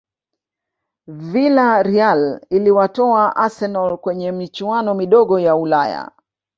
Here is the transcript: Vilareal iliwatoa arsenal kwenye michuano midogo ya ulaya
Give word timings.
Vilareal 1.17 2.41
iliwatoa 2.49 3.35
arsenal 3.35 3.97
kwenye 3.97 4.31
michuano 4.31 4.93
midogo 4.93 5.39
ya 5.39 5.55
ulaya 5.55 6.11